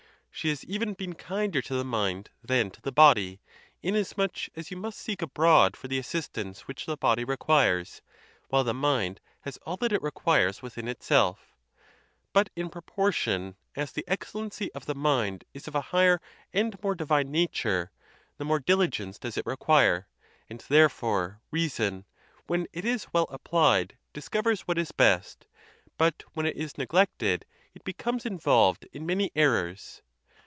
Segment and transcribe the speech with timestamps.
[0.33, 3.41] She has even been kinder to the mind than to the body;
[3.83, 8.01] inas much as you must seek abroad for the assistance which the body requires,
[8.47, 11.53] while the mind has all that it requires within itself.
[12.33, 16.19] But in proportion as the excellency of the mind is of a higher
[16.53, 17.91] and more divine nature,
[18.37, 20.07] the more dil igence does it require;
[20.49, 22.05] and therefore reason,
[22.47, 25.45] when it is well applied, discovers what is best,
[25.97, 27.45] but when it is neg lected,
[27.75, 30.01] it becomes involved in many errors.